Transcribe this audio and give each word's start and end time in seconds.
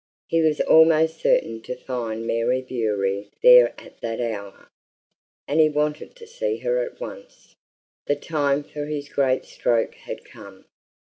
He 0.29 0.41
was 0.41 0.59
almost 0.61 1.19
certain 1.19 1.61
to 1.61 1.75
find 1.75 2.25
Mary 2.25 2.63
Bewery 2.63 3.29
there 3.43 3.75
at 3.79 4.01
that 4.01 4.19
hour, 4.19 4.67
and 5.47 5.59
he 5.59 5.69
wanted 5.69 6.15
to 6.15 6.25
see 6.25 6.57
her 6.57 6.79
at 6.79 6.99
once. 6.99 7.53
The 8.07 8.15
time 8.15 8.63
for 8.63 8.87
his 8.87 9.09
great 9.09 9.45
stroke 9.45 9.93
had 9.93 10.25
come. 10.25 10.65